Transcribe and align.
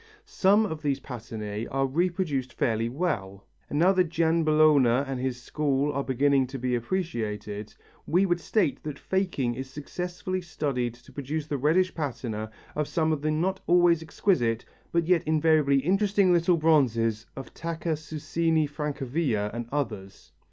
Some 0.25 0.65
of 0.65 0.81
these 0.81 0.99
patinæ 0.99 1.67
are 1.69 1.85
reproduced 1.85 2.53
fairly 2.53 2.89
well, 2.89 3.45
and 3.69 3.77
now 3.77 3.91
that 3.91 4.09
Gianbologna 4.09 5.07
and 5.07 5.19
his 5.19 5.39
school 5.39 5.91
are 5.93 6.03
beginning 6.03 6.47
to 6.47 6.57
be 6.57 6.73
appreciated, 6.73 7.71
we 8.07 8.25
would 8.25 8.39
state 8.39 8.81
that 8.81 8.97
faking 8.97 9.53
is 9.53 9.69
successfully 9.69 10.41
studied 10.41 10.95
to 10.95 11.11
produce 11.11 11.45
the 11.45 11.59
reddish 11.59 11.93
patina 11.93 12.49
of 12.75 12.87
some 12.87 13.11
of 13.13 13.21
the 13.21 13.29
not 13.29 13.59
always 13.67 14.01
exquisite 14.01 14.65
but 14.91 15.05
yet 15.05 15.21
invariably 15.27 15.77
interesting 15.81 16.33
little 16.33 16.57
bronzes 16.57 17.27
of 17.35 17.53
Tacca 17.53 17.89
Susini 17.95 18.67
Francavilla 18.67 19.51
and 19.53 19.67
others. 19.71 20.31